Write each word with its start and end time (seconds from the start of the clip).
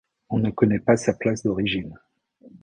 On 0.31 0.39
ne 0.39 0.49
connaît 0.49 0.79
pas 0.79 0.97
sa 0.97 1.13
place 1.13 1.43
d’origine. 1.43 1.93